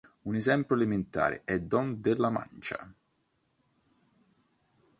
Un 0.23 0.33
esempio 0.33 0.75
elementare 0.75 1.43
è 1.45 1.59
Don 1.59 2.01
de 2.01 2.15
La 2.17 2.31
Mancha. 2.31 2.91